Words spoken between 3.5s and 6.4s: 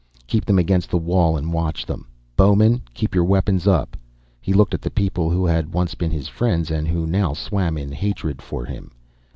up." He looked at the people who had once been his